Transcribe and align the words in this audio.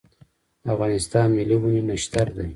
د 0.63 0.65
افغانستان 0.73 1.27
ملي 1.37 1.57
ونې 1.61 1.81
نښتر 1.89 2.27
دی 2.37 2.47